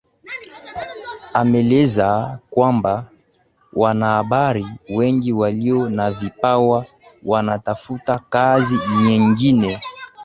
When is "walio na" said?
5.33-6.11